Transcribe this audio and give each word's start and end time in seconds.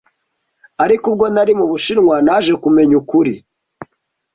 Ariko 0.83 1.05
ubwo 1.11 1.25
nari 1.33 1.53
mu 1.59 1.65
Bushinwa 1.71 2.15
naje 2.27 2.51
kumenya 2.63 2.95
Ukuri. 3.01 3.33